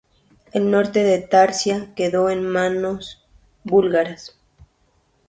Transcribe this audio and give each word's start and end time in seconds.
El 0.51 0.71
norte 0.71 1.03
de 1.03 1.19
Tracia 1.21 1.93
quedó 1.95 2.31
en 2.31 2.43
manos 2.49 3.23
búlgaras. 3.63 4.35